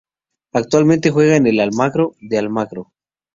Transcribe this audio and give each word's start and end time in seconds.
Actualmente 0.53 1.11
juega 1.11 1.35
en 1.35 1.45
Almagro 1.61 2.15
de 2.21 2.39
Almagro. 2.39 2.91